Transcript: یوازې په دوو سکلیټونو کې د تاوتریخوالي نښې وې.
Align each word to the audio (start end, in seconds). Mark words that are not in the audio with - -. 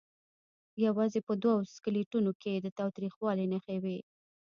یوازې 0.85 1.19
په 1.27 1.33
دوو 1.43 1.67
سکلیټونو 1.73 2.31
کې 2.41 2.53
د 2.55 2.67
تاوتریخوالي 2.79 3.45
نښې 3.51 3.77
وې. 3.83 3.97